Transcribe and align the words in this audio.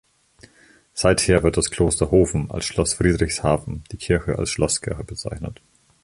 Seither 0.93 1.43
wird 1.43 1.57
das 1.57 1.69
Kloster 1.69 2.09
Hofen 2.09 2.49
als 2.49 2.65
Schloss 2.65 2.95
Friedrichshafen, 2.95 3.83
die 3.91 3.97
Kirche 3.97 4.35
als 4.39 4.49
Schlosskirche 4.49 5.03
bezeichnet. 5.03 5.61